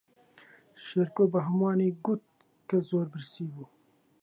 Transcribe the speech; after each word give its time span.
شێرکۆ 0.83 1.23
بە 1.31 1.39
ھەمووانی 1.45 1.91
گوت 2.05 2.23
کە 2.69 2.77
زۆر 2.89 3.05
برسی 3.13 3.45
بوو. 3.53 3.65